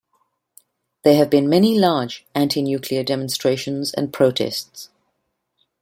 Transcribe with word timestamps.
There 1.03 1.15
have 1.17 1.29
been 1.29 1.47
many 1.47 1.77
large 1.77 2.25
anti-nuclear 2.33 3.03
demonstrations 3.03 3.93
and 3.93 4.11
protests. 4.11 4.89